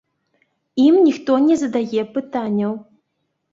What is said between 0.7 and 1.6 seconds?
Ім ніхто не